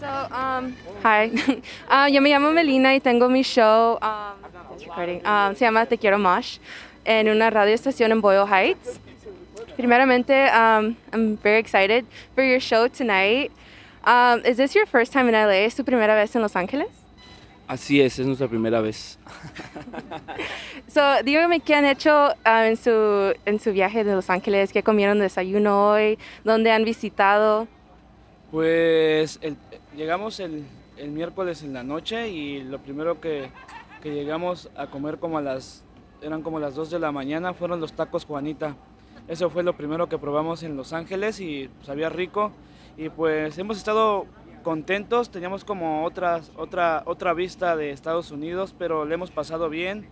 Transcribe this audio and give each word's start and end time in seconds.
So, 0.00 0.08
um, 0.32 0.74
hi. 1.02 1.30
Ah, 1.88 2.08
yo 2.12 2.20
me 2.20 2.30
llamo 2.30 2.52
Melina 2.52 2.94
y 2.94 3.00
tengo 3.00 3.28
mi 3.28 3.42
show, 3.42 3.98
um, 4.02 4.34
it's 4.74 4.84
recording, 4.84 5.24
um, 5.24 5.54
se 5.54 5.64
llama 5.64 5.86
Te 5.86 5.96
Quiero 5.96 6.18
Mosh, 6.18 6.58
en 7.04 7.28
una 7.28 7.50
radio 7.50 7.74
estación 7.74 8.10
en 8.10 8.20
Boyle 8.20 8.46
Heights. 8.46 8.98
Primeramente, 9.76 10.50
um, 10.52 10.96
I'm 11.12 11.36
very 11.36 11.58
excited 11.58 12.04
for 12.34 12.42
your 12.42 12.58
show 12.58 12.88
tonight. 12.88 13.52
Um, 14.04 14.44
is 14.44 14.56
this 14.56 14.74
your 14.74 14.86
first 14.86 15.12
time 15.12 15.28
in 15.28 15.34
LA? 15.34 15.66
¿Es 15.66 15.76
tu 15.76 15.84
primera 15.84 16.14
vez 16.16 16.34
en 16.34 16.42
Los 16.42 16.56
Ángeles? 16.56 16.88
Así 17.68 18.00
es, 18.00 18.18
es 18.18 18.26
nuestra 18.26 18.48
primera 18.48 18.80
vez. 18.80 19.18
So, 20.88 21.22
dígame 21.22 21.60
qué 21.60 21.76
han 21.76 21.84
hecho 21.84 22.34
ah, 22.44 22.66
en, 22.66 22.76
su, 22.76 23.32
en 23.46 23.60
su 23.60 23.72
viaje 23.72 24.02
de 24.02 24.12
Los 24.12 24.28
Ángeles, 24.28 24.72
qué 24.72 24.82
comieron 24.82 25.18
de 25.18 25.24
desayuno 25.24 25.90
hoy, 25.90 26.18
dónde 26.42 26.72
han 26.72 26.82
visitado. 26.82 27.68
Pues 28.50 29.38
llegamos 29.96 30.40
el, 30.40 30.64
el 30.96 31.10
miércoles 31.10 31.62
en 31.62 31.72
la 31.72 31.84
noche 31.84 32.28
y 32.28 32.62
lo 32.62 32.78
primero 32.78 33.20
que, 33.20 33.50
que 34.02 34.12
llegamos 34.12 34.70
a 34.76 34.88
comer 34.88 35.18
como 35.18 35.38
a 35.38 35.40
las, 35.40 35.84
eran 36.20 36.42
como 36.42 36.58
las 36.58 36.74
2 36.74 36.90
de 36.90 36.98
la 36.98 37.12
mañana, 37.12 37.54
fueron 37.54 37.80
los 37.80 37.92
tacos 37.92 38.24
Juanita. 38.24 38.74
Eso 39.28 39.50
fue 39.50 39.62
lo 39.62 39.76
primero 39.76 40.08
que 40.08 40.18
probamos 40.18 40.64
en 40.64 40.76
Los 40.76 40.92
Ángeles 40.92 41.38
y 41.38 41.70
sabía 41.82 42.08
rico. 42.08 42.50
Y 42.96 43.08
pues 43.08 43.56
hemos 43.58 43.78
estado 43.78 44.26
contentos, 44.64 45.30
teníamos 45.30 45.64
como 45.64 46.04
otras, 46.04 46.50
otra, 46.56 47.04
otra 47.06 47.32
vista 47.34 47.76
de 47.76 47.92
Estados 47.92 48.32
Unidos, 48.32 48.74
pero 48.76 49.04
le 49.04 49.14
hemos 49.14 49.30
pasado 49.30 49.68
bien. 49.68 50.08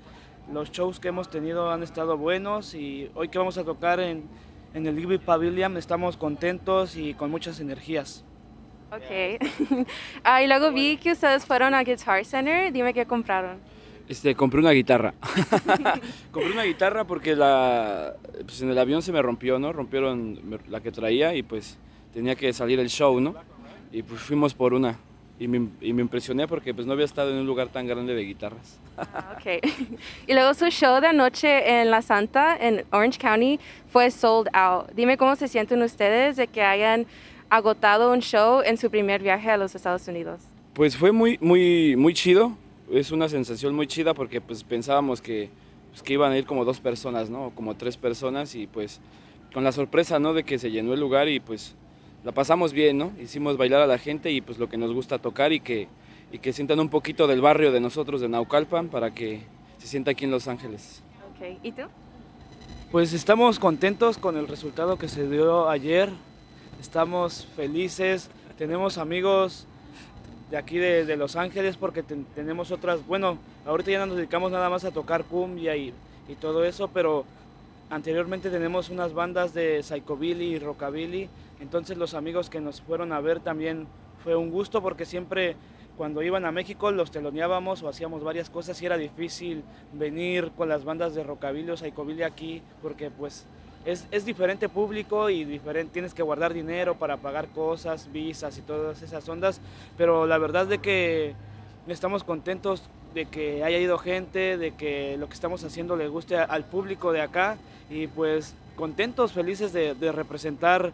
Los 0.53 0.71
shows 0.71 1.01
que 1.01 1.09
hemos 1.09 1.29
tenido 1.29 1.71
han 1.71 1.83
estado 1.83 2.17
buenos 2.17 2.75
y 2.75 3.11
hoy 3.15 3.29
que 3.29 3.39
vamos 3.39 3.59
a 3.59 3.65
tocar 3.65 3.99
en, 3.99 4.29
en 4.75 4.87
el 4.87 4.95
Libby 4.95 5.19
Pavilion 5.19 5.77
estamos 5.77 6.17
contentos 6.17 6.97
y 6.97 7.15
con 7.15 7.31
muchas 7.31 7.59
energías. 7.59 8.25
Ok. 8.91 9.87
Ah, 10.25 10.43
y 10.43 10.47
luego 10.47 10.73
vi 10.73 10.97
que 10.97 11.13
ustedes 11.13 11.45
fueron 11.45 11.75
a 11.75 11.83
Guitar 11.83 12.25
Center. 12.25 12.73
Dime 12.73 12.93
qué 12.93 13.07
compraron. 13.07 13.59
Este, 14.09 14.35
compré 14.35 14.61
una 14.61 14.73
guitarra. 14.73 15.15
compré 16.33 16.53
una 16.53 16.65
guitarra 16.65 17.05
porque 17.05 17.37
la, 17.37 18.15
pues 18.45 18.63
en 18.63 18.71
el 18.71 18.79
avión 18.79 19.03
se 19.03 19.13
me 19.13 19.21
rompió, 19.21 19.59
¿no? 19.59 19.73
Rompieron 19.73 20.61
la 20.69 20.81
que 20.81 20.91
traía 20.91 21.35
y 21.35 21.43
pues 21.43 21.79
tenía 22.13 22.35
que 22.35 22.53
salir 22.53 22.81
el 22.81 22.89
show, 22.89 23.21
¿no? 23.21 23.35
Y 23.93 24.03
pues 24.03 24.21
fuimos 24.21 24.55
por 24.55 24.75
una. 24.75 24.99
Y 25.41 25.47
me, 25.47 25.69
y 25.81 25.93
me 25.93 26.03
impresioné 26.03 26.49
porque 26.49 26.75
pues 26.75 26.87
no 26.87 26.95
había 26.95 27.05
estado 27.05 27.31
en 27.31 27.37
un 27.37 27.47
lugar 27.47 27.69
tan 27.69 27.87
grande 27.87 28.15
de 28.15 28.23
guitarras. 28.23 28.81
Ah, 28.97 29.37
ok. 29.39 29.65
y 30.27 30.33
luego 30.33 30.53
su 30.55 30.67
show 30.67 31.01
de 31.01 31.07
anoche 31.07 31.81
en 31.81 31.91
La 31.93 32.03
Santa, 32.03 32.57
en 32.57 32.85
Orange 32.91 33.19
County, 33.19 33.61
fue 33.87 34.11
sold 34.11 34.49
out. 34.53 34.91
Dime 34.95 35.17
cómo 35.17 35.37
se 35.37 35.47
sienten 35.47 35.81
ustedes 35.83 36.37
de 36.37 36.49
que 36.49 36.63
hayan 36.63 37.07
agotado 37.51 38.13
un 38.13 38.21
show 38.21 38.63
en 38.65 38.77
su 38.77 38.91
primer 38.91 39.23
viaje 39.23 39.51
a 39.51 39.57
los 39.57 39.75
Estados 39.75 40.07
Unidos. 40.09 40.41
Pues 40.75 40.97
fue 40.97 41.13
muy, 41.13 41.39
muy, 41.41 41.97
muy 41.97 42.15
chido. 42.15 42.53
Es 42.91 43.11
una 43.11 43.29
sensación 43.29 43.75
muy 43.75 43.87
chida 43.87 44.15
porque 44.15 44.41
pues 44.41 44.65
pensábamos 44.65 45.21
que, 45.21 45.51
pues, 45.91 46.03
que 46.03 46.15
iban 46.15 46.33
a 46.33 46.39
ir 46.39 46.47
como 46.47 46.65
dos 46.65 46.81
personas, 46.81 47.31
¿no? 47.31 47.53
Como 47.55 47.77
tres 47.77 47.97
personas 47.97 48.55
y 48.55 48.67
pues 48.67 49.01
con 49.53 49.65
la 49.65 49.73
sorpresa, 49.73 50.19
¿no? 50.19 50.35
De 50.35 50.45
que 50.45 50.59
se 50.59 50.71
llenó 50.71 50.95
el 50.95 51.01
lugar 51.01 51.29
y 51.29 51.41
pues 51.41 51.75
la 52.25 52.33
pasamos 52.33 52.73
bien, 52.73 52.99
¿no? 52.99 53.13
Hicimos 53.21 53.57
bailar 53.57 53.81
a 53.81 53.87
la 53.87 53.99
gente 53.99 54.31
y 54.31 54.41
pues 54.41 54.59
lo 54.59 54.69
que 54.69 54.77
nos 54.77 54.93
gusta 54.93 55.19
tocar 55.19 55.53
y 55.53 55.61
que, 55.61 55.89
y 56.33 56.39
que 56.39 56.53
sientan 56.53 56.81
un 56.81 56.89
poquito 56.89 57.27
del 57.27 57.41
barrio 57.41 57.73
de 57.73 57.81
nosotros, 57.81 58.21
de 58.21 58.29
Naucalpan, 58.29 58.89
para 58.89 59.15
que 59.15 59.41
se 59.79 59.87
sienta 59.87 60.11
aquí 60.11 60.25
en 60.25 60.31
Los 60.31 60.49
Ángeles. 60.49 61.03
Ok. 61.31 61.59
¿Y 61.63 61.73
tú? 61.73 61.83
Pues 62.91 63.13
estamos 63.13 63.59
contentos 63.59 64.19
con 64.19 64.37
el 64.37 64.49
resultado 64.49 64.97
que 64.99 65.09
se 65.09 65.29
dio 65.29 65.69
ayer. 65.69 66.11
Estamos 66.81 67.47
felices. 67.57 68.31
Tenemos 68.57 68.99
amigos 68.99 69.67
de 70.51 70.57
aquí 70.57 70.79
de, 70.79 71.05
de 71.05 71.17
Los 71.17 71.37
Ángeles 71.37 71.77
porque 71.77 72.03
ten- 72.03 72.27
tenemos 72.35 72.71
otras. 72.71 73.07
Bueno, 73.07 73.39
ahorita 73.67 73.91
ya 73.91 73.99
no 74.01 74.07
nos 74.07 74.17
dedicamos 74.17 74.53
nada 74.53 74.71
más 74.71 74.85
a 74.85 74.91
tocar 74.91 75.25
cumbia 75.25 75.77
y, 75.77 75.93
y 76.29 76.35
todo 76.37 76.65
eso, 76.65 76.89
pero 76.89 77.25
anteriormente 77.91 78.51
tenemos 78.51 78.91
unas 78.91 79.13
bandas 79.13 79.55
de 79.55 79.83
psychobilly 79.83 80.55
y 80.55 80.59
rockabilly. 80.59 81.29
Entonces 81.61 81.97
los 81.99 82.15
amigos 82.15 82.49
que 82.51 82.61
nos 82.61 82.81
fueron 82.81 83.13
a 83.13 83.21
ver 83.21 83.41
también 83.41 83.87
fue 84.23 84.37
un 84.37 84.51
gusto 84.51 84.81
porque 84.83 85.05
siempre 85.05 85.57
cuando 85.97 86.23
iban 86.23 86.45
a 86.45 86.53
México 86.53 86.93
los 86.93 87.11
teloneábamos 87.11 87.83
o 87.83 87.89
hacíamos 87.89 88.23
varias 88.23 88.51
cosas 88.51 88.81
y 88.81 88.87
era 88.87 88.97
difícil 88.97 89.65
venir 89.93 90.53
con 90.57 90.69
las 90.69 90.85
bandas 90.85 91.13
de 91.17 91.25
rockabilly 91.25 91.71
o 91.71 91.77
psychobilly 91.77 92.23
aquí 92.23 92.63
porque 92.81 93.11
pues 93.11 93.47
es, 93.85 94.07
es 94.11 94.25
diferente 94.25 94.69
público 94.69 95.31
y 95.31 95.45
diferente, 95.45 95.93
tienes 95.93 96.15
que 96.15 96.23
guardar 96.23 96.53
dinero 96.53 96.97
para 96.97 97.17
pagar 97.17 97.49
cosas, 97.49 98.11
visas 98.13 98.59
y 98.59 98.63
todas 98.63 99.03
esas 99.03 99.29
ondas, 99.29 99.61
pero 99.97 100.27
la 100.27 100.39
verdad 100.39 100.67
de 100.67 100.79
que 100.79 101.35
estamos 101.87 102.25
contentos 102.25 102.83
de 103.15 103.27
que 103.27 103.65
haya 103.65 103.79
ido 103.79 103.99
gente, 103.99 104.59
de 104.59 104.73
que 104.73 105.17
lo 105.19 105.29
que 105.29 105.35
estamos 105.35 105.65
haciendo 105.65 105.97
le 105.97 106.09
guste 106.09 106.37
al 106.37 106.65
público 106.65 107.13
de 107.13 107.23
acá 107.23 107.57
y 107.91 108.07
pues 108.07 108.55
contentos, 108.77 109.33
felices 109.33 109.73
de, 109.73 109.95
de 109.95 110.13
representar 110.13 110.93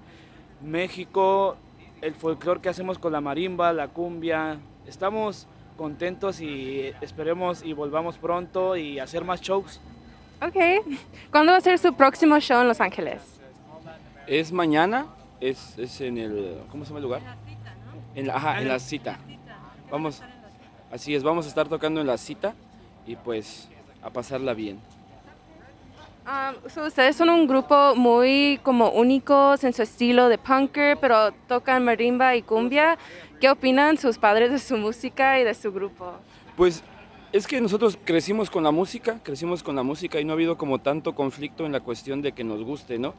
México, 0.62 1.56
el 2.00 2.14
folclore 2.14 2.60
que 2.60 2.68
hacemos 2.68 2.98
con 2.98 3.12
la 3.12 3.20
marimba, 3.20 3.72
la 3.72 3.88
cumbia, 3.88 4.58
estamos 4.86 5.46
contentos 5.76 6.40
y 6.40 6.92
esperemos 7.00 7.64
y 7.64 7.72
volvamos 7.72 8.18
pronto 8.18 8.76
y 8.76 8.98
hacer 8.98 9.24
más 9.24 9.40
shows. 9.40 9.80
Ok. 10.46 10.56
¿Cuándo 11.30 11.52
va 11.52 11.58
a 11.58 11.60
ser 11.60 11.78
su 11.78 11.94
próximo 11.94 12.38
show 12.38 12.60
en 12.60 12.68
Los 12.68 12.80
Ángeles? 12.80 13.22
Es 14.26 14.52
mañana, 14.52 15.06
es, 15.40 15.78
es 15.78 16.00
en 16.00 16.18
el, 16.18 16.58
¿cómo 16.70 16.84
se 16.84 16.90
llama 16.90 16.98
el 16.98 17.02
lugar? 17.04 17.22
En 18.14 18.26
la, 18.26 18.36
ajá, 18.36 18.60
en 18.60 18.68
la 18.68 18.78
cita. 18.78 19.18
Vamos, 19.90 20.22
así 20.92 21.14
es, 21.14 21.22
vamos 21.22 21.46
a 21.46 21.48
estar 21.48 21.68
tocando 21.68 22.00
en 22.00 22.06
la 22.06 22.18
cita 22.18 22.54
y 23.06 23.16
pues 23.16 23.68
a 24.02 24.10
pasarla 24.10 24.54
bien. 24.54 24.80
Um, 26.26 26.70
so 26.70 26.86
ustedes 26.86 27.16
son 27.16 27.28
un 27.28 27.46
grupo 27.46 27.94
muy 27.94 28.58
como 28.62 28.88
únicos 28.90 29.62
en 29.62 29.74
su 29.74 29.82
estilo 29.82 30.30
de 30.30 30.38
punker, 30.38 30.96
pero 30.98 31.32
tocan 31.46 31.84
marimba 31.84 32.34
y 32.34 32.42
cumbia. 32.42 32.96
¿Qué 33.40 33.50
opinan 33.50 33.98
sus 33.98 34.16
padres 34.16 34.50
de 34.50 34.58
su 34.58 34.78
música 34.78 35.38
y 35.38 35.44
de 35.44 35.52
su 35.52 35.70
grupo? 35.70 36.14
Pues 36.56 36.82
es 37.34 37.48
que 37.48 37.60
nosotros 37.60 37.98
crecimos 38.04 38.48
con 38.48 38.62
la 38.62 38.70
música, 38.70 39.18
crecimos 39.24 39.64
con 39.64 39.74
la 39.74 39.82
música 39.82 40.20
y 40.20 40.24
no 40.24 40.30
ha 40.30 40.34
habido 40.34 40.56
como 40.56 40.78
tanto 40.78 41.16
conflicto 41.16 41.66
en 41.66 41.72
la 41.72 41.80
cuestión 41.80 42.22
de 42.22 42.30
que 42.30 42.44
nos 42.44 42.62
guste, 42.62 42.96
¿no? 42.96 43.12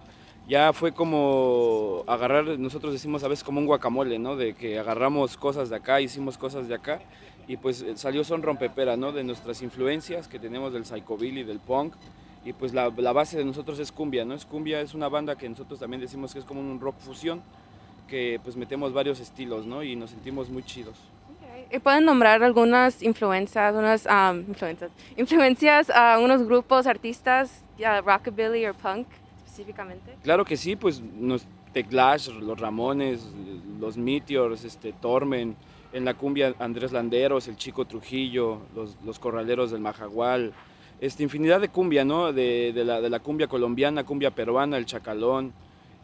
Ya 0.48 0.72
fue 0.72 0.94
como 0.94 2.06
agarrar, 2.08 2.58
nosotros 2.58 2.94
decimos 2.94 3.26
a 3.26 3.28
veces 3.28 3.44
como 3.44 3.60
un 3.60 3.66
guacamole, 3.66 4.18
¿no? 4.18 4.38
De 4.38 4.54
que 4.54 4.80
agarramos 4.80 5.36
cosas 5.36 5.70
de 5.70 5.76
acá, 5.76 6.00
hicimos 6.00 6.38
cosas 6.38 6.70
de 6.70 6.76
acá 6.76 7.02
y 7.46 7.58
pues 7.58 7.84
salió 7.96 8.24
son 8.24 8.42
rompepera, 8.42 8.96
¿no? 8.96 9.12
De 9.12 9.26
nuestras 9.26 9.62
influencias 9.62 10.30
que 10.30 10.40
tenemos 10.40 10.72
del 10.72 10.86
psychobilly, 10.86 11.44
del 11.44 11.60
punk 11.60 11.94
y 12.46 12.54
pues 12.54 12.74
la, 12.74 12.94
la 12.96 13.12
base 13.12 13.38
de 13.38 13.44
nosotros 13.44 13.80
es 13.80 13.92
cumbia, 13.92 14.24
¿no? 14.24 14.34
Es 14.34 14.46
cumbia, 14.46 14.80
es 14.80 14.94
una 14.94 15.10
banda 15.10 15.36
que 15.36 15.50
nosotros 15.50 15.78
también 15.78 16.00
decimos 16.00 16.32
que 16.32 16.40
es 16.40 16.46
como 16.46 16.62
un 16.62 16.80
rock 16.80 16.96
fusión 17.00 17.42
que 18.08 18.40
pues 18.42 18.56
metemos 18.56 18.94
varios 18.94 19.20
estilos, 19.20 19.66
¿no? 19.66 19.84
Y 19.84 19.98
nos 19.98 20.12
sentimos 20.12 20.48
muy 20.48 20.64
chidos. 20.64 20.96
¿Y 21.72 21.80
pueden 21.80 22.06
nombrar 22.06 22.44
algunas 22.44 23.02
influencias, 23.02 23.74
unas 23.76 24.06
um, 24.06 24.40
influencias, 24.48 24.92
influencias 25.18 25.90
a 25.90 26.20
unos 26.20 26.46
grupos, 26.46 26.88
artistas, 26.88 27.62
rockabilly 28.04 28.68
o 28.68 28.74
punk 28.74 29.08
específicamente? 29.46 30.16
Claro 30.24 30.46
que 30.46 30.58
sí, 30.58 30.76
pues 30.76 31.02
nos, 31.02 31.46
The 31.74 31.84
Clash, 31.84 32.30
los 32.30 32.60
Ramones, 32.60 33.28
los 33.80 33.98
Meteors, 33.98 34.64
este, 34.64 34.94
Tormen, 34.94 35.56
en 35.92 36.06
la 36.06 36.14
cumbia 36.14 36.54
Andrés 36.60 36.92
Landeros, 36.92 37.48
el 37.48 37.58
Chico 37.58 37.86
Trujillo, 37.86 38.60
los, 38.76 38.98
los 39.06 39.18
Corraleros 39.18 39.72
del 39.72 39.82
Majagual, 39.82 40.54
este, 41.00 41.24
infinidad 41.24 41.62
de 41.62 41.70
cumbia, 41.70 42.06
¿no? 42.06 42.32
De, 42.32 42.72
de 42.74 42.86
la, 42.86 43.02
de 43.02 43.10
la 43.10 43.20
cumbia 43.20 43.48
colombiana, 43.48 44.04
cumbia 44.04 44.32
peruana, 44.32 44.78
el 44.78 44.86
Chacalón, 44.86 45.54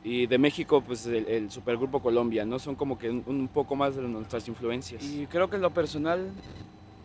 y 0.04 0.26
de 0.26 0.38
México, 0.38 0.82
pues 0.82 1.06
el, 1.06 1.28
el 1.28 1.52
Supergrupo 1.52 2.02
Colombia, 2.02 2.44
¿no? 2.46 2.58
Son 2.60 2.76
como 2.76 2.98
que 2.98 3.10
un, 3.10 3.24
un 3.28 3.48
poco 3.48 3.76
más 3.76 3.96
de 3.96 4.02
nuestras 4.02 4.48
influencias. 4.48 5.04
Y 5.04 5.28
creo 5.28 5.50
que 5.50 5.58
en 5.58 5.62
lo 5.62 5.70
personal 5.72 6.28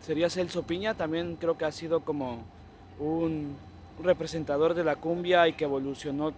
sería 0.05 0.29
Celso 0.29 0.63
Piña, 0.63 0.93
también 0.95 1.37
creo 1.39 1.57
que 1.57 1.65
ha 1.65 1.71
sido 1.71 1.99
como 2.01 2.43
un, 2.99 3.55
representador 4.03 4.73
de 4.75 4.83
la 4.83 4.95
cumbia 4.95 5.47
y 5.47 5.53
que 5.53 5.63
evolucionó 5.63 6.31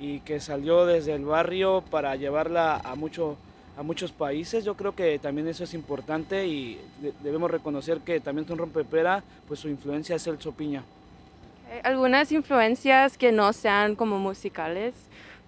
y 0.00 0.20
que 0.20 0.40
salió 0.40 0.84
desde 0.86 1.14
el 1.14 1.24
barrio 1.24 1.82
para 1.90 2.16
llevarla 2.16 2.76
a, 2.76 2.94
mucho, 2.96 3.36
a 3.78 3.82
muchos 3.84 4.10
países. 4.12 4.64
Yo 4.64 4.74
creo 4.76 4.94
que 4.94 5.18
también 5.20 5.46
eso 5.48 5.62
es 5.64 5.72
importante 5.72 6.46
y 6.46 6.80
de- 7.00 7.12
debemos 7.22 7.50
reconocer 7.50 8.00
que 8.00 8.18
también 8.20 8.46
son 8.46 8.58
rompepera, 8.58 9.22
pues 9.46 9.60
su 9.60 9.68
influencia 9.68 10.16
es 10.16 10.24
Celso 10.24 10.50
Piña. 10.52 10.80
Ok, 10.80 11.84
Algunas 11.86 12.30
influencias 12.32 13.16
que 13.16 13.30
no 13.32 13.52
sean 13.52 13.94
como 13.94 14.18
musicales, 14.18 14.94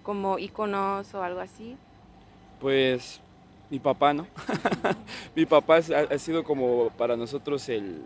como 0.09 0.39
íconos 0.39 1.13
o 1.13 1.21
algo 1.21 1.39
así. 1.39 1.77
Pues 2.59 3.21
mi 3.69 3.77
papá, 3.77 4.11
¿no? 4.11 4.25
mi 5.35 5.45
papá 5.45 5.75
ha, 5.75 6.17
sido 6.17 6.43
como 6.43 6.89
para 6.97 7.15
nosotros 7.15 7.69
el, 7.69 8.01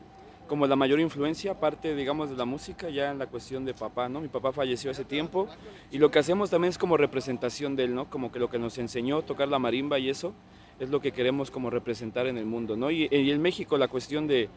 como 0.50 0.68
la 0.68 0.76
mayor 0.76 1.00
influencia, 1.00 1.54
aparte, 1.54 1.96
digamos, 1.96 2.30
de 2.30 2.36
la 2.36 2.44
música, 2.44 2.90
ya 2.90 3.12
en 3.12 3.20
la 3.20 3.28
cuestión 3.28 3.64
de 3.64 3.74
papá, 3.74 4.10
¿no? 4.10 4.20
Mi 4.20 4.28
papá 4.28 4.52
falleció 4.52 4.92
hace 4.92 5.06
tiempo 5.06 5.48
y 5.92 5.98
lo 5.98 6.12
que 6.12 6.20
hacemos 6.20 6.50
también 6.50 6.72
es 6.72 6.78
como 6.78 6.98
representación 6.98 7.78
de 7.78 7.86
él, 7.86 7.96
¿no? 7.96 8.10
Como 8.10 8.34
que 8.34 8.40
lo 8.40 8.50
que 8.50 8.60
nos 8.60 8.78
enseñó, 8.80 9.22
tocar 9.22 9.48
la 9.48 9.58
marimba 9.58 9.98
y 9.98 10.10
eso, 10.10 10.34
es 10.82 10.90
lo 10.90 11.00
que 11.00 11.14
queremos 11.14 11.52
como 11.52 11.70
representar 11.70 12.28
en 12.28 12.38
el 12.38 12.46
mundo, 12.46 12.76
¿no? 12.76 12.92
Y, 12.92 13.08
y 13.10 13.32
en 13.32 13.42
México 13.42 13.78
la 13.78 13.88
cuestión 13.88 14.28
de, 14.28 14.50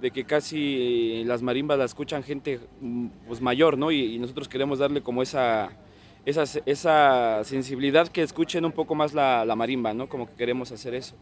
de 0.00 0.10
que 0.10 0.24
casi 0.24 1.22
las 1.26 1.42
marimbas 1.42 1.78
la 1.78 1.84
escuchan 1.84 2.24
gente 2.24 2.58
mm, 2.80 3.06
pues, 3.28 3.40
mayor, 3.40 3.78
¿no? 3.78 3.92
Y 3.92 4.18
nosotros 4.18 4.48
queremos 4.48 4.80
darle 4.80 5.00
como 5.00 5.22
esa, 5.22 5.70
esa, 6.28 6.60
esa 6.66 7.42
sensibilidad 7.44 8.06
que 8.08 8.22
escuchen 8.22 8.64
un 8.64 8.72
poco 8.72 8.94
más 8.94 9.14
la, 9.14 9.46
la 9.46 9.56
marimba, 9.56 9.94
¿no? 9.94 10.08
Como 10.08 10.26
que 10.26 10.34
queremos 10.34 10.70
hacer 10.70 10.94
eso. 10.94 11.16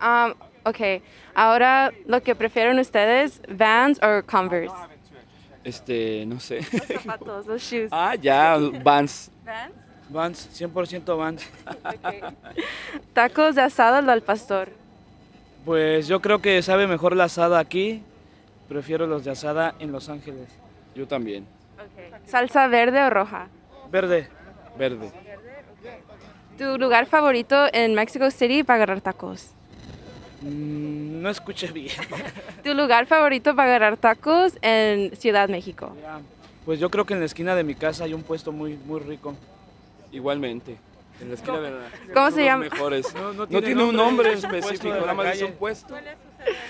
Um, 0.00 0.32
ok, 0.64 1.02
ahora 1.34 1.92
lo 2.06 2.22
que 2.22 2.36
prefieren 2.36 2.78
ustedes, 2.78 3.42
Vans 3.48 4.00
o 4.00 4.24
Converse. 4.24 4.74
Este, 5.64 6.24
no 6.24 6.38
sé. 6.38 6.60
Los 6.72 7.02
zapatos, 7.02 7.46
los 7.46 7.62
shoes. 7.62 7.88
Ah, 7.90 8.14
ya, 8.14 8.56
Vans. 8.56 9.32
Vans. 9.44 9.74
Vans, 10.08 10.60
100% 10.62 11.18
Vans. 11.18 11.50
Ok. 11.66 12.34
Tacos 13.12 13.56
de 13.56 13.62
asado 13.62 13.96
al 14.08 14.22
pastor. 14.22 14.70
Pues 15.64 16.06
yo 16.06 16.20
creo 16.20 16.40
que 16.40 16.62
sabe 16.62 16.86
mejor 16.86 17.16
la 17.16 17.24
asada 17.24 17.58
aquí. 17.58 18.02
Prefiero 18.68 19.08
los 19.08 19.24
de 19.24 19.32
asada 19.32 19.74
en 19.80 19.90
Los 19.90 20.08
Ángeles. 20.08 20.48
Yo 20.94 21.08
también. 21.08 21.44
Ok. 21.74 22.26
Salsa 22.26 22.68
verde 22.68 23.02
o 23.02 23.10
roja. 23.10 23.48
Verde. 23.90 24.28
Verde. 24.78 25.10
¿Tu 26.56 26.76
lugar 26.78 27.06
favorito 27.06 27.66
en 27.72 27.94
Mexico 27.94 28.30
City 28.30 28.62
para 28.64 28.76
agarrar 28.76 29.00
tacos? 29.00 29.50
Mm, 30.42 31.22
no 31.22 31.30
escuché 31.30 31.68
bien. 31.72 31.94
¿Tu 32.64 32.74
lugar 32.74 33.06
favorito 33.06 33.54
para 33.54 33.68
agarrar 33.70 33.96
tacos 33.96 34.54
en 34.62 35.14
Ciudad 35.16 35.48
México? 35.48 35.94
Pues 36.64 36.80
yo 36.80 36.90
creo 36.90 37.06
que 37.06 37.14
en 37.14 37.20
la 37.20 37.26
esquina 37.26 37.54
de 37.54 37.64
mi 37.64 37.74
casa 37.74 38.04
hay 38.04 38.14
un 38.14 38.22
puesto 38.22 38.52
muy, 38.52 38.76
muy 38.76 39.00
rico. 39.00 39.34
Igualmente. 40.12 40.76
En 41.20 41.28
la 41.28 41.34
esquina 41.34 41.58
de 41.60 41.70
la... 41.70 41.78
¿Cómo 42.14 42.30
se 42.30 42.44
llama? 42.44 42.64
mejores. 42.64 43.12
No, 43.14 43.32
no 43.32 43.32
No 43.32 43.46
tiene 43.46 43.66
tiene 43.66 43.84
un 43.84 43.96
nombre, 43.96 44.32
específico, 44.32 44.94
nada 44.94 45.14
más 45.14 45.34
es 45.36 45.42
un 45.42 45.52
puesto 45.52 45.94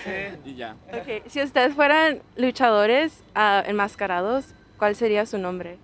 Sí. 0.03 0.11
y 0.49 0.55
ya. 0.55 0.75
Ok, 0.91 1.27
Si 1.27 1.41
ustedes 1.41 1.75
fueran 1.75 2.21
luchadores 2.35 3.23
ah, 3.35 3.63
enmascarados, 3.65 4.45
¿cuál 4.77 4.95
sería 4.95 5.25
su 5.27 5.37
nombre? 5.37 5.77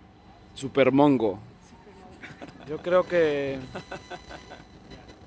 Super 0.55 0.91
Mongo. 0.91 1.39
Yo 2.67 2.77
creo 2.79 3.07
que... 3.07 3.59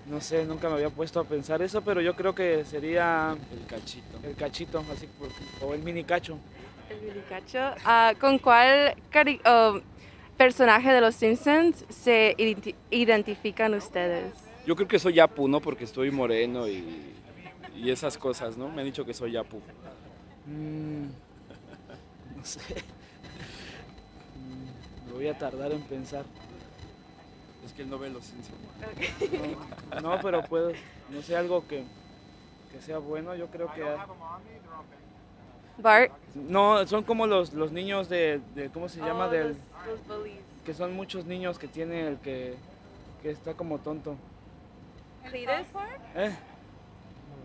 No 0.06 0.20
sé, 0.22 0.44
nunca 0.46 0.68
me 0.68 0.74
había 0.76 0.88
puesto 0.90 1.20
a 1.20 1.24
pensar 1.24 1.60
eso, 1.60 1.82
pero 1.82 2.00
yo 2.00 2.16
creo 2.16 2.34
que 2.34 2.64
sería 2.64 3.36
El 3.52 3.66
cachito. 3.66 4.18
el 4.24 4.34
cachito, 4.34 4.82
así 4.90 5.06
por- 5.06 5.28
o 5.68 5.74
el 5.74 5.82
mini 5.82 6.02
cacho. 6.02 6.38
El 6.88 6.98
Bilicacho. 7.00 7.58
Ah, 7.84 8.14
¿Con 8.18 8.38
cuál 8.38 8.94
cari- 9.12 9.38
personaje 10.38 10.90
de 10.92 11.02
los 11.02 11.14
Simpsons 11.14 11.84
se 11.90 12.34
identi- 12.38 12.74
identifican 12.90 13.74
ustedes? 13.74 14.32
Yo 14.66 14.74
creo 14.76 14.88
que 14.88 14.98
soy 14.98 15.12
Yapu, 15.14 15.46
¿no? 15.46 15.60
Porque 15.60 15.84
estoy 15.84 16.10
moreno 16.10 16.66
y, 16.66 17.12
y 17.76 17.90
esas 17.90 18.16
cosas, 18.16 18.56
¿no? 18.56 18.68
Me 18.70 18.80
han 18.80 18.86
dicho 18.86 19.04
que 19.04 19.12
soy 19.12 19.32
Yapu. 19.32 19.60
Mm, 20.46 21.04
no 22.34 22.44
sé. 22.44 22.60
Voy 25.18 25.26
a 25.26 25.36
tardar 25.36 25.72
en 25.72 25.80
pensar. 25.82 26.24
Es 27.66 27.72
que 27.72 27.82
él 27.82 27.90
no 27.90 27.98
ve 27.98 28.08
los 28.08 28.24
Simpsons. 28.24 28.56
No, 30.00 30.00
no, 30.16 30.22
pero 30.22 30.44
puedo, 30.44 30.70
no 31.10 31.22
sé, 31.22 31.36
algo 31.36 31.66
que, 31.66 31.82
que 32.70 32.80
sea 32.80 32.98
bueno, 32.98 33.34
yo 33.34 33.48
creo 33.48 33.68
que... 33.74 33.82
Bart. 35.78 36.12
No, 36.36 36.86
son 36.86 37.02
como 37.02 37.26
los, 37.26 37.52
los 37.52 37.72
niños 37.72 38.08
de, 38.08 38.40
de- 38.54 38.70
¿cómo 38.70 38.88
se 38.88 39.00
llama? 39.00 39.26
Oh, 39.26 39.30
Del, 39.30 39.48
los- 39.48 39.58
los 40.08 40.18
bullies. 40.20 40.38
que 40.64 40.72
son 40.72 40.94
muchos 40.94 41.24
niños 41.24 41.58
que 41.58 41.66
tiene 41.66 42.06
el 42.06 42.18
que, 42.18 42.54
que 43.20 43.30
está 43.32 43.54
como 43.54 43.78
tonto. 43.78 44.14
¿Cletus? 45.28 45.66
¿Eh? 46.14 46.36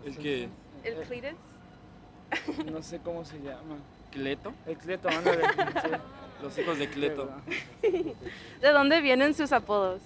¿El 0.04 0.16
que 0.18 0.48
¿El 0.84 0.94
Cletus? 1.08 1.38
No 2.70 2.80
sé 2.84 3.00
cómo 3.00 3.24
se 3.24 3.38
llama. 3.40 3.78
¿Cleto? 4.12 4.52
El 4.64 4.76
Cleto, 4.78 5.08
ándale. 5.08 5.42
sí, 5.82 5.88
Los 6.42 6.58
hijos 6.58 6.78
de 6.78 6.88
Cleto. 6.88 7.30
¿De 8.60 8.70
dónde 8.70 9.00
vienen 9.00 9.34
sus 9.34 9.52
apodos? 9.52 10.00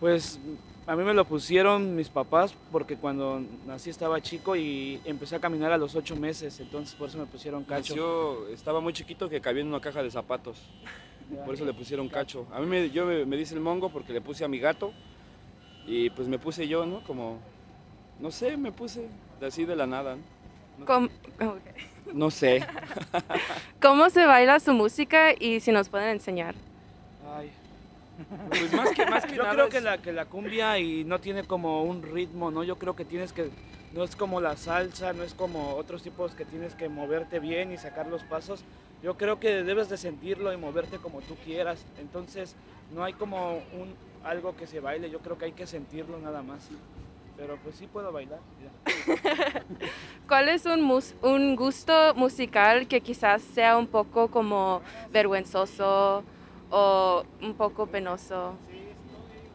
Pues 0.00 0.38
a 0.86 0.96
mí 0.96 1.04
me 1.04 1.12
lo 1.12 1.24
pusieron 1.24 1.94
mis 1.94 2.08
papás 2.08 2.54
porque 2.72 2.96
cuando 2.96 3.42
nací 3.66 3.90
estaba 3.90 4.20
chico 4.20 4.56
y 4.56 5.00
empecé 5.04 5.36
a 5.36 5.40
caminar 5.40 5.70
a 5.72 5.76
los 5.76 5.94
ocho 5.94 6.16
meses, 6.16 6.58
entonces 6.60 6.94
por 6.94 7.08
eso 7.08 7.18
me 7.18 7.26
pusieron 7.26 7.64
cacho. 7.64 7.94
Nació, 7.94 8.48
estaba 8.48 8.80
muy 8.80 8.92
chiquito 8.92 9.28
que 9.28 9.40
cabía 9.40 9.62
en 9.62 9.68
una 9.68 9.80
caja 9.80 10.02
de 10.02 10.10
zapatos. 10.10 10.58
Por 11.44 11.54
eso 11.54 11.66
le 11.66 11.74
pusieron 11.74 12.08
cacho. 12.08 12.46
A 12.50 12.58
mí 12.58 12.64
me, 12.64 12.88
yo 12.88 13.04
me, 13.04 13.26
me 13.26 13.36
dice 13.36 13.52
el 13.52 13.60
mongo 13.60 13.90
porque 13.90 14.14
le 14.14 14.22
puse 14.22 14.46
a 14.46 14.48
mi 14.48 14.58
gato. 14.58 14.94
Y 15.86 16.08
pues 16.08 16.26
me 16.26 16.38
puse 16.38 16.66
yo, 16.66 16.86
¿no? 16.86 17.02
Como, 17.04 17.38
no 18.18 18.30
sé, 18.30 18.56
me 18.56 18.72
puse 18.72 19.08
de 19.38 19.46
así 19.46 19.66
de 19.66 19.76
la 19.76 19.86
nada. 19.86 20.16
¿no? 20.16 20.22
¿Cómo, 20.86 21.06
ok. 21.40 22.12
No 22.14 22.30
sé. 22.30 22.64
¿Cómo 23.82 24.08
se 24.10 24.24
baila 24.26 24.60
su 24.60 24.72
música 24.72 25.32
y 25.38 25.60
si 25.60 25.72
nos 25.72 25.88
pueden 25.88 26.08
enseñar? 26.10 26.54
Ay. 27.36 27.50
Pues 28.48 28.72
más 28.72 28.90
que, 28.90 29.06
más 29.06 29.26
que 29.26 29.36
Yo 29.36 29.42
nada 29.42 29.54
creo 29.54 29.66
es- 29.66 29.74
que 29.74 29.80
la, 29.80 29.98
que 29.98 30.12
la 30.12 30.24
cumbia 30.24 30.78
y 30.78 31.04
no 31.04 31.20
tiene 31.20 31.44
como 31.44 31.82
un 31.84 32.02
ritmo, 32.02 32.50
¿no? 32.50 32.64
Yo 32.64 32.76
creo 32.76 32.96
que 32.96 33.04
tienes 33.04 33.32
que, 33.32 33.50
no 33.92 34.02
es 34.04 34.16
como 34.16 34.40
la 34.40 34.56
salsa, 34.56 35.12
no 35.12 35.22
es 35.22 35.34
como 35.34 35.74
otros 35.76 36.02
tipos 36.02 36.34
que 36.34 36.44
tienes 36.44 36.74
que 36.74 36.88
moverte 36.88 37.38
bien 37.38 37.72
y 37.72 37.78
sacar 37.78 38.06
los 38.08 38.22
pasos. 38.24 38.64
Yo 39.02 39.16
creo 39.16 39.38
que 39.38 39.62
debes 39.62 39.88
de 39.88 39.96
sentirlo 39.96 40.52
y 40.52 40.56
moverte 40.56 40.96
como 40.98 41.20
tú 41.20 41.36
quieras. 41.44 41.84
Entonces 42.00 42.56
no 42.92 43.04
hay 43.04 43.12
como 43.12 43.58
un 43.58 43.94
algo 44.24 44.56
que 44.56 44.66
se 44.66 44.80
baile, 44.80 45.10
yo 45.10 45.20
creo 45.20 45.38
que 45.38 45.44
hay 45.44 45.52
que 45.52 45.66
sentirlo 45.66 46.18
nada 46.18 46.42
más. 46.42 46.68
Pero 47.38 47.56
pues 47.62 47.76
sí 47.76 47.86
puedo 47.86 48.10
bailar. 48.12 48.40
¿Cuál 50.28 50.48
es 50.48 50.66
un, 50.66 50.82
mus- 50.82 51.14
un 51.22 51.54
gusto 51.56 51.92
musical 52.16 52.86
que 52.88 53.00
quizás 53.00 53.42
sea 53.42 53.78
un 53.78 53.86
poco 53.86 54.28
como 54.28 54.82
vergüenzoso 55.12 56.22
o 56.70 57.22
un 57.40 57.54
poco 57.54 57.86
penoso? 57.86 58.54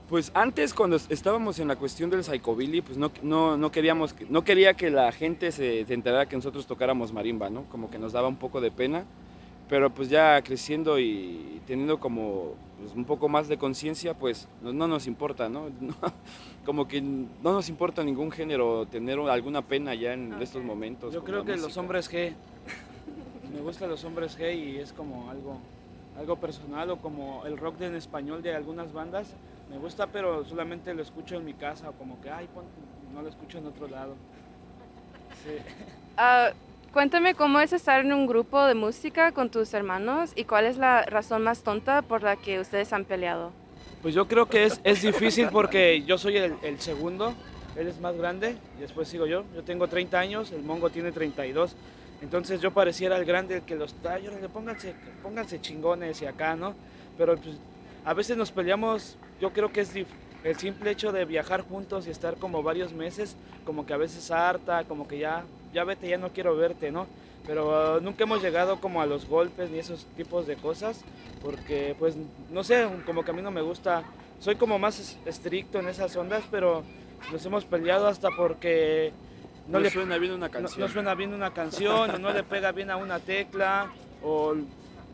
Pues 0.09 0.31
antes 0.33 0.74
cuando 0.74 0.95
es- 0.95 1.07
estábamos 1.09 1.59
en 1.59 1.68
la 1.68 1.75
cuestión 1.75 2.09
del 2.09 2.24
psychobilly, 2.24 2.81
pues 2.81 2.97
no, 2.97 3.12
no, 3.21 3.57
no 3.57 3.71
queríamos, 3.71 4.13
que- 4.13 4.25
no 4.29 4.44
quería 4.44 4.74
que 4.75 4.89
la 4.89 5.12
gente 5.12 5.51
se, 5.51 5.86
se 5.86 5.94
enterara 5.94 6.25
que 6.27 6.36
nosotros 6.38 6.65
tocáramos 6.65 7.12
marimba, 7.12 7.50
¿no? 7.50 7.63
Como 7.65 7.89
que 7.91 8.00
nos 8.00 8.13
daba 8.13 8.27
un 8.27 8.38
poco 8.38 8.62
de 8.62 8.71
pena, 8.71 9.06
pero 9.74 9.90
pues 9.90 10.08
ya 10.08 10.40
creciendo 10.44 11.00
y 11.00 11.60
teniendo 11.66 12.00
como 12.00 12.54
pues, 12.80 12.94
un 12.94 13.06
poco 13.06 13.28
más 13.28 13.48
de 13.48 13.58
conciencia, 13.58 14.14
pues 14.14 14.48
no, 14.62 14.72
no 14.72 14.88
nos 14.88 15.08
importa, 15.08 15.50
¿no? 15.50 15.72
No, 15.81 15.96
Como 16.64 16.88
que 16.88 17.02
no 17.02 17.25
nos 17.54 17.70
importa 17.70 18.04
ningún 18.04 18.30
género 18.31 18.86
tener 18.86 19.18
alguna 19.18 19.63
pena 19.63 19.96
ya 19.96 20.13
en 20.13 20.32
estos 20.39 20.63
momentos. 20.63 21.12
Yo 21.12 21.24
creo 21.24 21.44
que 21.44 21.53
los 21.53 21.62
música. 21.63 21.80
hombres 21.82 22.12
G, 22.12 22.34
me 23.51 23.62
gustan 23.62 23.89
los 23.89 24.03
hombres 24.03 24.38
G 24.38 24.56
y 24.56 24.77
es 24.77 24.94
como 24.94 25.32
algo, 25.32 25.58
algo 26.20 26.36
personal 26.36 26.92
o 26.92 26.98
como 26.98 27.44
el 27.48 27.58
rock 27.58 27.82
en 27.82 27.96
español 27.96 28.44
de 28.44 28.53
algunas 28.53 28.94
bandas. 28.94 29.34
Me 29.72 29.80
gusta, 29.80 30.06
pero 30.06 30.46
solamente 30.46 30.94
lo 30.94 31.01
escucho 31.01 31.36
en 31.36 31.46
mi 31.46 31.56
casa 31.56 31.89
o 31.89 31.94
como 31.94 32.22
que, 32.22 32.30
ay, 32.30 32.48
pon- 32.53 32.63
no 33.12 33.24
lo 33.24 33.27
escucho 33.30 33.58
en 33.58 33.65
otro 33.65 33.88
lado. 33.88 34.13
Sí. 35.44 35.56
Ah, 36.15 36.51
cuéntame 36.93 37.33
cómo 37.33 37.59
es 37.59 37.73
estar 37.73 38.05
en 38.05 38.13
un 38.13 38.27
grupo 38.27 38.63
de 38.63 38.75
música 38.75 39.31
con 39.31 39.50
tus 39.50 39.73
hermanos 39.73 40.31
y 40.35 40.45
cuál 40.45 40.65
es 40.65 40.77
la 40.77 41.03
razón 41.03 41.43
más 41.43 41.63
tonta 41.63 42.03
por 42.03 42.21
la 42.21 42.35
que 42.35 42.59
ustedes 42.59 42.93
han 42.93 43.03
peleado. 43.03 43.51
Pues 44.01 44.13
yo 44.13 44.27
creo 44.27 44.45
que 44.45 44.65
es, 44.65 44.79
es 44.83 45.01
difícil 45.01 45.50
porque 45.51 46.03
yo 46.03 46.17
soy 46.17 46.38
el, 46.38 46.53
el 46.62 46.79
segundo, 46.79 47.33
él 47.75 47.88
es 47.88 48.00
más 48.00 48.15
grande 48.15 48.55
y 48.77 48.81
después 48.81 49.07
sigo 49.07 49.25
yo. 49.25 49.43
Yo 49.55 49.63
tengo 49.63 49.88
30 49.88 50.19
años, 50.19 50.51
el 50.51 50.62
Mongo 50.62 50.89
tiene 50.91 51.12
32. 51.12 51.75
Entonces 52.21 52.62
yo 52.62 52.71
pareciera 52.71 53.17
el 53.17 53.25
grande 53.25 53.55
el 53.55 53.62
que 53.63 53.75
los 53.75 53.95
yo 54.03 54.31
le 54.39 54.47
pónganse, 54.50 54.93
pónganse 55.21 55.59
chingones 55.59 56.21
y 56.21 56.25
acá, 56.25 56.55
¿no? 56.55 56.75
Pero 57.17 57.35
pues, 57.38 57.57
a 58.05 58.13
veces 58.13 58.38
nos 58.38 58.51
peleamos, 58.51 59.17
yo 59.41 59.51
creo 59.51 59.71
que 59.71 59.81
es 59.81 59.91
el 60.43 60.55
simple 60.57 60.91
hecho 60.91 61.12
de 61.12 61.25
viajar 61.25 61.62
juntos 61.62 62.05
y 62.07 62.12
estar 62.12 62.35
como 62.35 62.62
varios 62.62 62.93
meses, 62.93 63.35
como 63.65 63.85
que 63.85 63.93
a 63.93 63.97
veces 63.97 64.29
harta, 64.31 64.83
como 64.83 65.07
que 65.07 65.17
ya, 65.17 65.43
ya 65.74 65.84
vete, 65.84 66.08
ya 66.08 66.18
no 66.18 66.30
quiero 66.30 66.56
verte, 66.56 66.92
¿no? 66.92 67.08
Pero 67.46 67.98
uh, 67.98 68.01
nunca 68.01 68.24
hemos 68.24 68.42
llegado 68.42 68.80
como 68.80 69.01
a 69.01 69.06
los 69.06 69.27
golpes 69.27 69.70
ni 69.70 69.80
esos 69.80 70.06
tipos 70.15 70.48
de 70.48 70.56
cosas, 70.56 71.01
porque 71.42 71.96
pues 72.00 72.15
no 72.51 72.63
sé, 72.63 72.88
como 73.06 73.24
que 73.25 73.32
a 73.32 73.34
mí 73.34 73.42
no 73.42 73.51
me 73.51 73.62
gusta, 73.62 74.03
soy 74.39 74.56
como 74.56 74.80
más 74.80 75.00
es- 75.00 75.18
estricto 75.25 75.80
en 75.80 75.89
esas 75.89 76.15
ondas, 76.15 76.44
pero 76.50 76.84
nos 77.32 77.46
hemos 77.46 77.65
peleado 77.65 78.08
hasta 78.08 78.30
porque 78.38 79.12
No, 79.68 79.74
no 79.74 79.80
le 79.82 79.89
suena 79.89 80.18
bien 80.18 80.32
una 80.34 80.48
no, 80.48 80.51
canción. 80.53 80.80
no 80.88 80.88
suena 80.94 81.15
bien 81.15 81.34
una 81.34 81.53
canción, 81.53 82.12
o 82.12 82.18
no 82.18 82.32
le 82.32 82.44
pega 82.44 82.72
bien 82.72 82.89
a 82.92 82.96
una 82.98 83.20
tecla, 83.20 83.92
o 84.24 84.56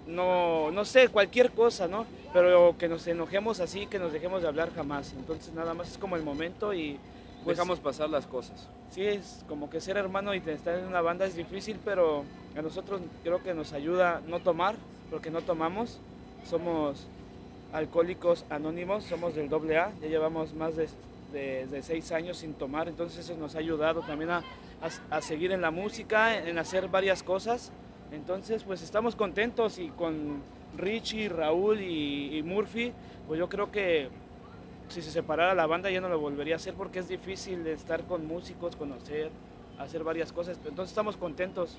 no, 0.08 0.72
no 0.72 0.86
sé, 0.86 1.10
cualquier 1.10 1.52
cosa, 1.52 1.88
¿no? 1.88 2.06
Pero 2.34 2.76
que 2.78 2.88
nos 2.88 3.06
enojemos 3.08 3.60
así, 3.60 3.88
que 3.88 3.98
nos 4.00 4.12
dejemos 4.14 4.42
de 4.44 4.48
hablar 4.48 4.72
jamás. 4.76 5.14
Entonces 5.18 5.54
nada 5.54 5.74
más 5.74 5.90
es 5.92 5.98
como 5.98 6.16
el 6.16 6.24
momento 6.24 6.74
y 6.74 7.00
pues, 7.44 7.58
Dejamos 7.58 7.80
pasar 7.80 8.10
las 8.10 8.26
cosas. 8.28 8.68
sí, 8.92 9.04
es 9.04 9.44
como 9.48 9.70
que 9.70 9.82
ser 9.82 9.98
hermano 9.98 10.34
y 10.34 10.38
estar 10.46 10.78
en 10.78 10.86
una 10.86 11.02
banda 11.02 11.26
es 11.26 11.36
difícil, 11.36 11.78
pero 11.84 12.24
a 12.58 12.62
nosotros 12.62 13.02
creo 13.24 13.42
que 13.44 13.54
nos 13.54 13.74
ayuda 13.74 14.22
no 14.28 14.40
tomar, 14.40 14.76
porque 15.10 15.32
no 15.32 15.42
tomamos. 15.42 16.00
Somos 16.50 17.08
alcohólicos 17.74 18.46
anónimos, 18.50 19.04
somos 19.04 19.36
del 19.36 19.54
AA, 19.54 19.92
ya 20.02 20.08
llevamos 20.08 20.54
más 20.54 20.76
de 20.76 20.88
de, 21.32 21.82
seis 21.84 22.12
años 22.12 22.38
sin 22.38 22.54
tomar, 22.54 22.88
entonces 22.88 23.26
eso 23.26 23.38
nos 23.38 23.56
ha 23.56 23.60
ayudado 23.60 24.02
también 24.02 24.32
a, 24.32 24.44
a, 25.10 25.22
seguir 25.22 25.52
en 25.52 25.62
la 25.62 25.72
música, 25.72 26.38
en 26.38 26.58
hacer 26.58 26.88
varias 26.88 27.24
cosas. 27.24 27.72
Entonces, 28.12 28.64
pues 28.64 28.82
estamos 28.82 29.16
contentos 29.16 29.78
y 29.78 29.90
con 29.90 30.42
Richie, 30.78 31.30
Raúl 31.30 31.82
y, 31.82 32.42
Murphy, 32.44 32.92
pues 33.28 33.40
yo 33.40 33.50
creo 33.50 33.72
que 33.72 34.10
si 34.90 35.02
se 35.02 35.12
separara 35.12 35.54
la 35.54 35.66
banda 35.66 35.90
ya 35.90 36.02
no 36.02 36.10
lo 36.10 36.20
volvería 36.20 36.56
a 36.56 36.58
hacer 36.58 36.74
porque 36.74 37.00
es 37.00 37.08
difícil 37.08 37.66
estar 37.68 38.04
con 38.04 38.26
músicos, 38.26 38.76
conocer, 38.76 39.30
hacer 39.78 40.04
varias 40.04 40.32
cosas. 40.32 40.58
Entonces 40.66 40.92
estamos 40.92 41.16
contentos. 41.16 41.78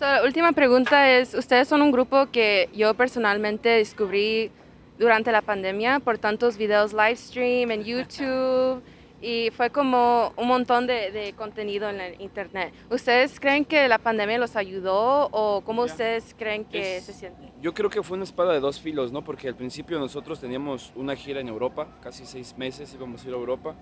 la 0.00 0.22
última 0.22 0.52
pregunta 0.52 1.10
es, 1.10 1.34
ustedes 1.34 1.66
son 1.68 1.82
un 1.82 1.90
grupo 1.90 2.26
que 2.30 2.68
yo 2.74 2.94
personalmente 2.94 3.68
descubrí 3.68 4.50
durante 4.98 5.32
la 5.32 5.42
pandemia 5.42 5.98
por 6.00 6.18
tantos 6.18 6.56
videos 6.56 6.92
live 6.92 7.16
stream 7.16 7.70
en 7.70 7.84
YouTube 7.84 8.82
y 9.24 9.50
fue 9.52 9.70
como 9.70 10.34
un 10.36 10.46
montón 10.46 10.86
de, 10.86 11.34
contenido 11.34 11.88
en 11.88 11.98
el 11.98 12.20
internet. 12.20 12.74
¿Ustedes 12.90 13.40
creen 13.40 13.64
que 13.64 13.88
la 13.88 13.96
pandemia 13.96 14.36
los 14.36 14.54
ayudó 14.54 15.30
o 15.32 15.62
cómo 15.62 15.82
ustedes 15.82 16.34
creen 16.38 16.66
que 16.66 17.00
se 17.00 17.14
sienten? 17.14 17.50
Yo 17.62 17.72
creo 17.72 17.88
que 17.88 18.02
fue 18.02 18.16
una 18.16 18.24
espada 18.24 18.52
de 18.52 18.60
dos 18.60 18.78
filos, 18.78 19.12
¿no? 19.12 19.24
Porque 19.24 19.48
al 19.48 19.54
principio 19.54 19.98
nosotros 19.98 20.40
teníamos 20.40 20.92
una 20.94 21.16
gira 21.16 21.40
en 21.40 21.48
Europa, 21.48 21.88
casi 22.02 22.26
seis 22.26 22.54
meses 22.58 22.92
íbamos 22.92 23.24
a 23.24 23.28
ir 23.28 23.34
a 23.34 23.38
Europa 23.38 23.74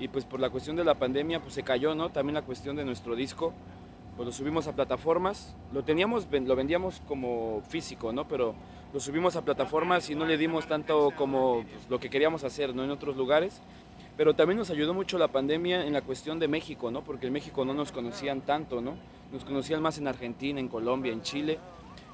y 0.00 0.08
pues 0.08 0.24
por 0.24 0.40
la 0.40 0.50
cuestión 0.50 0.74
de 0.74 0.82
la 0.82 0.96
pandemia 0.96 1.40
pues 1.40 1.54
se 1.54 1.62
cayó, 1.62 1.94
¿no? 1.94 2.10
También 2.10 2.34
la 2.34 2.42
cuestión 2.42 2.74
de 2.74 2.84
nuestro 2.84 3.14
disco, 3.14 3.54
pues 4.16 4.26
lo 4.26 4.32
subimos 4.32 4.66
a 4.66 4.74
plataformas, 4.74 5.56
lo 5.72 5.84
teníamos, 5.84 6.26
lo 6.28 6.56
vendíamos 6.56 7.02
como 7.06 7.62
físico, 7.68 8.12
¿no? 8.12 8.26
Pero 8.26 8.56
lo 8.92 8.98
subimos 8.98 9.36
a 9.36 9.44
plataformas 9.44 10.10
y 10.10 10.16
no 10.16 10.24
le 10.24 10.36
dimos 10.36 10.66
tanto 10.66 11.12
como 11.14 11.62
pues, 11.62 11.88
lo 11.88 12.00
que 12.00 12.10
queríamos 12.10 12.42
hacer, 12.42 12.74
¿no? 12.74 12.82
En 12.82 12.90
otros 12.90 13.16
lugares 13.16 13.60
pero 14.18 14.34
también 14.34 14.58
nos 14.58 14.68
ayudó 14.70 14.94
mucho 14.94 15.16
la 15.16 15.28
pandemia 15.28 15.86
en 15.86 15.92
la 15.92 16.02
cuestión 16.02 16.40
de 16.40 16.48
México, 16.48 16.90
¿no? 16.90 17.04
Porque 17.04 17.28
en 17.28 17.32
México 17.32 17.64
no 17.64 17.72
nos 17.72 17.92
conocían 17.92 18.40
tanto, 18.40 18.80
¿no? 18.80 18.96
Nos 19.32 19.44
conocían 19.44 19.80
más 19.80 19.96
en 19.98 20.08
Argentina, 20.08 20.58
en 20.58 20.66
Colombia, 20.66 21.12
en 21.12 21.22
Chile, 21.22 21.60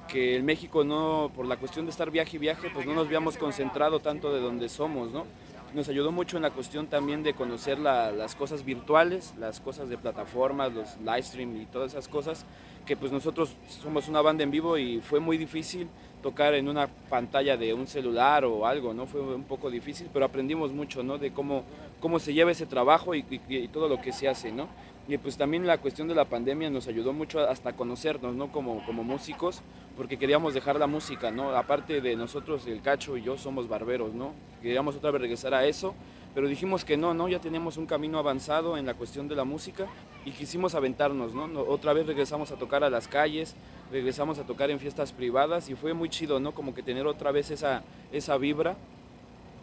que 0.07 0.35
en 0.35 0.45
México 0.45 0.83
no, 0.83 1.31
por 1.35 1.47
la 1.47 1.57
cuestión 1.57 1.85
de 1.85 1.89
estar 1.89 2.11
viaje 2.11 2.37
y 2.37 2.39
viaje, 2.39 2.69
pues 2.71 2.85
no 2.85 2.93
nos 2.93 3.07
habíamos 3.07 3.37
concentrado 3.37 4.01
tanto 4.01 4.31
de 4.31 4.39
donde 4.39 4.69
somos, 4.69 5.11
¿no? 5.11 5.25
Nos 5.73 5.89
ayudó 5.89 6.11
mucho 6.11 6.37
en 6.37 6.43
la 6.43 6.51
cuestión 6.51 6.87
también 6.87 7.21
de 7.23 7.33
conocer 7.33 7.79
las 7.79 8.35
cosas 8.35 8.63
virtuales, 8.63 9.33
las 9.37 9.59
cosas 9.59 9.89
de 9.89 9.97
plataformas, 9.97 10.73
los 10.73 10.97
live 10.99 11.23
stream 11.23 11.61
y 11.61 11.65
todas 11.65 11.91
esas 11.91 12.07
cosas, 12.07 12.45
que 12.85 12.95
pues 12.95 13.11
nosotros 13.11 13.55
somos 13.67 14.07
una 14.07 14.21
banda 14.21 14.43
en 14.43 14.51
vivo 14.51 14.77
y 14.77 15.01
fue 15.01 15.19
muy 15.19 15.37
difícil 15.37 15.89
tocar 16.21 16.53
en 16.53 16.69
una 16.69 16.87
pantalla 16.87 17.57
de 17.57 17.73
un 17.73 17.87
celular 17.87 18.45
o 18.45 18.65
algo, 18.65 18.93
¿no? 18.93 19.05
Fue 19.05 19.21
un 19.21 19.43
poco 19.43 19.69
difícil, 19.69 20.09
pero 20.11 20.25
aprendimos 20.25 20.71
mucho, 20.71 21.03
¿no? 21.03 21.17
De 21.17 21.31
cómo, 21.31 21.63
cómo 21.99 22.19
se 22.19 22.33
lleva 22.33 22.51
ese 22.51 22.65
trabajo 22.65 23.13
y, 23.13 23.23
todo 23.71 23.87
lo 23.87 24.01
que 24.01 24.11
se 24.11 24.27
hace, 24.27 24.51
¿no? 24.51 24.67
Y 25.07 25.17
pues 25.17 25.37
también 25.37 25.67
la 25.67 25.77
cuestión 25.77 26.07
de 26.07 26.15
la 26.15 26.25
pandemia 26.25 26.69
nos 26.69 26.87
ayudó 26.87 27.13
mucho 27.13 27.39
hasta 27.47 27.73
conocernos, 27.73 28.35
¿no? 28.35 28.51
Como, 28.51 28.83
como 28.85 29.03
músicos, 29.03 29.61
porque 29.95 30.17
queríamos 30.17 30.53
dejar 30.53 30.79
la 30.79 30.87
música, 30.87 31.29
¿no? 31.29 31.55
Aparte 31.55 32.01
de 32.01 32.15
nosotros, 32.15 32.65
el 32.65 32.81
Cacho 32.81 33.15
y 33.15 33.21
yo 33.21 33.37
somos 33.37 33.67
barberos, 33.67 34.13
¿no? 34.13 34.33
Queríamos 34.61 34.95
otra 34.95 35.11
vez 35.11 35.21
regresar 35.21 35.53
a 35.53 35.65
eso 35.65 35.93
pero 36.35 36.49
dijimos 36.49 36.83
que 36.83 36.97
no, 36.97 37.13
¿no? 37.13 37.29
Ya 37.29 37.39
teníamos 37.39 37.77
un 37.77 37.85
camino 37.85 38.19
avanzado 38.19 38.77
en 38.77 38.85
la 38.85 38.93
cuestión 38.93 39.29
de 39.29 39.37
la 39.37 39.45
música 39.45 39.87
y 40.25 40.31
quisimos 40.31 40.75
aventarnos, 40.75 41.33
¿no? 41.33 41.45
Otra 41.61 41.93
vez 41.93 42.05
regresamos 42.05 42.51
a 42.51 42.57
tocar 42.57 42.83
a 42.83 42.89
las 42.89 43.07
calles, 43.07 43.55
regresamos 43.89 44.37
a 44.37 44.43
tocar 44.43 44.69
en 44.69 44.81
fiestas 44.81 45.13
privadas 45.13 45.69
y 45.69 45.75
fue 45.75 45.93
muy 45.93 46.09
chido, 46.09 46.41
¿no? 46.41 46.53
Como 46.53 46.75
que 46.75 46.83
tener 46.83 47.07
otra 47.07 47.31
vez 47.31 47.51
esa, 47.51 47.83
esa 48.11 48.37
vibra 48.37 48.75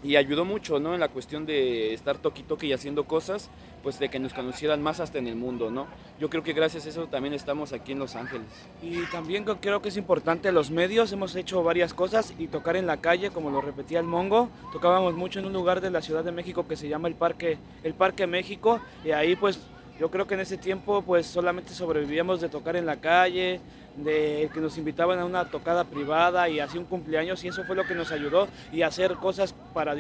y 0.03 0.17
ayudó 0.17 0.45
mucho, 0.45 0.81
¿no? 0.81 0.95
En 0.95 1.01
la 1.01 1.09
cuestión 1.09 1.47
de 1.47 1.95
estar 1.95 2.19
toqui 2.19 2.43
toque 2.43 2.67
y 2.67 2.73
haciendo 2.73 3.05
cosas, 3.05 3.51
pues 3.83 3.99
de 3.99 4.09
que 4.09 4.19
nos 4.19 4.33
conocieran 4.33 4.83
más 4.83 5.01
hasta 5.01 5.19
en 5.19 5.27
el 5.27 5.37
mundo, 5.37 5.71
¿no? 5.71 5.87
Yo 6.21 6.29
creo 6.31 6.43
que 6.43 6.53
gracias 6.53 6.87
a 6.87 6.89
eso 6.89 7.07
también 7.07 7.35
estamos 7.35 7.73
aquí 7.73 7.93
en 7.93 7.99
Los 7.99 8.17
Ángeles. 8.17 8.47
Y 8.83 9.05
también 9.11 9.45
creo 9.45 9.83
que 9.83 9.89
es 9.89 9.97
importante 9.97 10.53
los 10.53 10.71
medios, 10.71 11.13
hemos 11.13 11.35
hecho 11.37 11.63
varias 11.63 11.95
cosas 11.95 12.35
y 12.39 12.49
tocar 12.49 12.77
en 12.77 12.87
la 12.87 12.99
calle, 12.99 13.31
como 13.31 13.51
lo 13.51 13.61
repetía 13.61 14.01
el 14.01 14.07
Mongo, 14.07 14.49
tocábamos 14.73 15.15
mucho 15.15 15.39
en 15.39 15.47
un 15.47 15.53
lugar 15.53 15.81
de 15.81 15.91
la 15.91 16.03
Ciudad 16.03 16.25
de 16.25 16.33
México 16.33 16.67
que 16.67 16.77
se 16.77 16.89
llama 16.89 17.09
el 17.09 17.15
Parque, 17.15 17.59
el 17.83 17.95
Parque 17.95 18.27
México, 18.27 18.81
y 19.05 19.11
ahí 19.11 19.37
pues 19.37 19.61
yo 20.01 20.11
creo 20.11 20.27
que 20.27 20.35
en 20.35 20.41
ese 20.41 20.57
tiempo 20.57 21.03
pues 21.03 21.27
solamente 21.27 21.75
sobrevivíamos 21.75 22.41
de 22.41 22.49
tocar 22.49 22.77
en 22.77 22.87
la 22.87 23.01
calle, 23.01 23.61
de 23.97 24.51
que 24.53 24.61
nos 24.61 24.79
invitaban 24.79 25.19
a 25.19 25.25
una 25.25 25.47
tocada 25.47 25.85
privada 25.85 26.49
y 26.49 26.61
así 26.61 26.79
un 26.79 26.85
cumpleaños 26.85 27.45
y 27.45 27.49
eso 27.49 27.65
fue 27.65 27.77
lo 27.77 27.85
que 27.85 27.95
nos 27.95 28.11
ayudó 28.11 28.49
y 28.73 28.83
hacer 28.83 29.15
cosas 29.15 29.55
para 29.75 29.95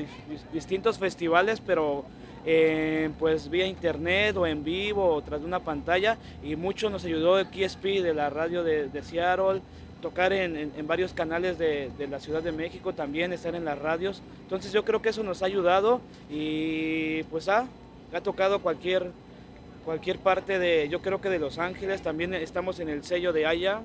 distintos 0.52 0.98
festivales, 0.98 1.60
pero 1.60 2.04
eh, 2.44 3.10
pues 3.18 3.48
vía 3.50 3.66
internet 3.66 4.36
o 4.36 4.46
en 4.46 4.64
vivo 4.64 5.14
o 5.14 5.22
tras 5.22 5.40
de 5.40 5.46
una 5.46 5.60
pantalla 5.60 6.16
y 6.42 6.56
mucho 6.56 6.90
nos 6.90 7.04
ayudó 7.04 7.38
el 7.38 7.46
KSP 7.46 8.02
de 8.02 8.14
la 8.14 8.30
radio 8.30 8.64
de, 8.64 9.02
Seattle, 9.02 9.60
tocar 10.00 10.32
en, 10.32 10.72
varios 10.86 11.12
canales 11.12 11.58
de, 11.58 11.90
la 12.10 12.18
Ciudad 12.18 12.42
de 12.42 12.50
México, 12.50 12.92
también 12.92 13.32
estar 13.32 13.54
en 13.54 13.64
las 13.64 13.78
radios. 13.78 14.22
Entonces 14.42 14.72
yo 14.72 14.84
creo 14.84 15.00
que 15.02 15.10
eso 15.10 15.22
nos 15.22 15.42
ha 15.42 15.46
ayudado 15.46 16.00
y 16.30 17.22
pues 17.24 17.48
ha 17.48 17.66
tocado 18.22 18.60
cualquier 18.60 19.12
cualquier 19.84 20.18
parte 20.18 20.58
de, 20.58 20.88
yo 20.88 21.02
creo 21.02 21.20
que 21.20 21.28
de 21.28 21.38
Los 21.38 21.58
Ángeles, 21.58 22.02
también 22.02 22.34
estamos 22.34 22.80
en 22.80 22.88
el 22.88 23.04
sello 23.04 23.32
de 23.32 23.46
Haya 23.46 23.80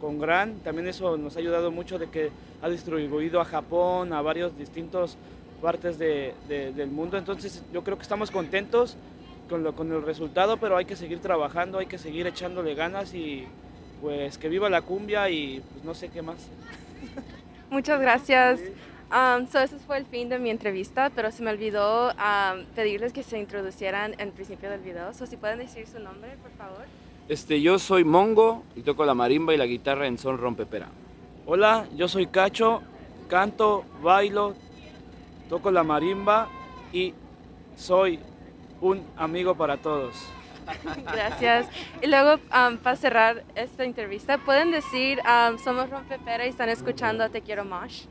con 0.00 0.18
Gran, 0.18 0.56
también 0.60 0.88
eso 0.88 1.16
nos 1.16 1.36
ha 1.36 1.38
ayudado 1.38 1.70
mucho 1.70 1.98
de 1.98 2.08
que 2.10 2.30
ha 2.60 2.68
distribuido 2.68 3.40
a 3.40 3.44
Japón, 3.44 4.12
a 4.12 4.22
varios 4.22 4.56
distintos 4.56 5.16
partes 5.60 5.98
de, 5.98 6.34
del 6.48 6.90
mundo, 6.90 7.16
entonces 7.16 7.62
yo 7.72 7.84
creo 7.84 7.96
que 7.96 8.02
estamos 8.02 8.30
contentos 8.30 8.96
con, 9.48 9.62
lo, 9.62 9.74
con 9.74 9.92
el 9.92 10.02
resultado, 10.02 10.56
pero 10.56 10.76
hay 10.76 10.86
que 10.86 10.96
seguir 10.96 11.20
trabajando, 11.20 11.78
hay 11.78 11.86
que 11.86 11.98
seguir 11.98 12.26
echándole 12.26 12.74
ganas 12.74 13.14
y 13.14 13.46
pues 14.00 14.38
que 14.38 14.48
viva 14.48 14.68
la 14.68 14.82
cumbia 14.82 15.30
y 15.30 15.62
pues 15.72 15.84
no 15.84 15.94
sé 15.94 16.08
qué 16.08 16.22
más. 16.22 16.48
Muchas 17.70 18.00
gracias. 18.00 18.60
Um, 19.12 19.46
so 19.46 19.58
ese 19.58 19.78
fue 19.78 19.98
el 19.98 20.06
fin 20.06 20.30
de 20.30 20.38
mi 20.38 20.48
entrevista, 20.48 21.10
pero 21.14 21.30
se 21.30 21.42
me 21.42 21.50
olvidó 21.50 22.12
um, 22.12 22.64
pedirles 22.74 23.12
que 23.12 23.22
se 23.22 23.38
introducieran 23.38 24.14
en 24.16 24.30
principio 24.32 24.70
del 24.70 24.80
video. 24.80 25.12
So 25.12 25.26
si 25.26 25.36
pueden 25.36 25.58
decir 25.58 25.86
su 25.86 25.98
nombre, 25.98 26.34
por 26.42 26.50
favor. 26.52 26.86
Este, 27.28 27.60
yo 27.60 27.78
soy 27.78 28.04
Mongo 28.04 28.62
y 28.74 28.80
toco 28.80 29.04
la 29.04 29.12
marimba 29.12 29.52
y 29.52 29.58
la 29.58 29.66
guitarra 29.66 30.06
en 30.06 30.16
son 30.16 30.38
rompepera. 30.38 30.88
Hola, 31.44 31.86
yo 31.94 32.08
soy 32.08 32.28
Cacho, 32.28 32.80
canto, 33.28 33.84
bailo, 34.00 34.54
toco 35.50 35.70
la 35.70 35.82
marimba 35.82 36.48
y 36.90 37.12
soy 37.76 38.18
un 38.80 39.04
amigo 39.18 39.54
para 39.54 39.76
todos. 39.76 40.16
Gracias. 41.04 41.68
Y 42.00 42.06
luego, 42.06 42.40
um, 42.44 42.78
para 42.78 42.96
cerrar 42.96 43.44
esta 43.56 43.84
entrevista, 43.84 44.38
pueden 44.38 44.70
decir, 44.70 45.20
somos 45.62 45.90
Rompepera 45.90 46.46
y 46.46 46.48
están 46.48 46.70
escuchando 46.70 47.28
Te 47.28 47.42
Quiero 47.42 47.66
Mosh. 47.66 48.06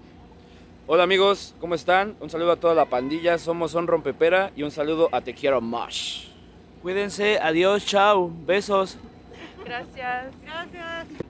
Hola 0.94 1.04
amigos, 1.04 1.56
¿cómo 1.62 1.74
están? 1.74 2.18
Un 2.20 2.30
saludo 2.30 2.52
a 2.52 2.58
toda 2.58 2.76
la 2.76 2.84
pandilla, 2.84 3.38
somos 3.38 3.72
Son 3.72 3.88
Rompepera 3.88 4.52
y 4.58 4.64
un 4.64 4.72
saludo 4.72 5.08
a 5.14 5.22
Te 5.22 5.34
Quiero 5.34 5.62
Mosh. 5.62 6.26
Cuídense, 6.82 7.40
adiós, 7.42 7.86
chao, 7.86 8.30
besos. 8.46 8.98
Gracias. 9.64 10.34
Gracias. 10.44 11.21